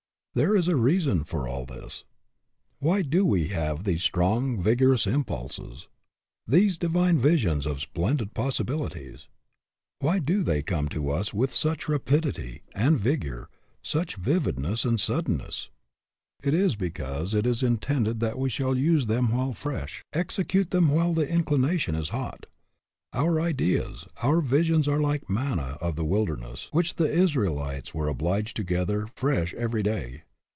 [0.33, 2.05] There is a reason for all this.
[2.79, 5.89] Why do we have these strong, vigorous impulses;
[6.47, 9.27] these divine visions of splendid possibilities?
[9.99, 13.49] Why do they come to us with such rapidity and vigor,
[13.83, 15.69] such vividness and suddenness?
[16.41, 20.91] It is because it is intended that we shall use them while fresh, execute them
[20.91, 22.45] while the inclination is hot.
[23.13, 28.07] Our ideas, our visions are like the manna of the wilderness, which the Israelites were
[28.07, 30.23] obliged to gather fresh every day.